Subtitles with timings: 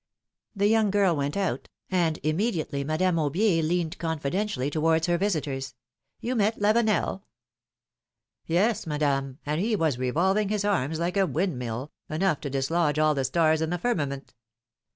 [0.55, 5.75] The young girl went out, and immediately Madame Aubier leaned confidentially towards her visitors.
[6.19, 7.21] You met Lavenel?"
[8.49, 13.13] ^^Yes, Madame; and he was revolving his arras like a windmill— enough to dislodge all
[13.13, 14.33] the stars in the firmament."